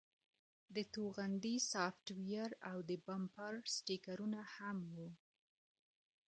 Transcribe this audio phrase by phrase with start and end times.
[0.75, 5.09] د توغندي سافټویر او د بمپر سټیکرونه هم وو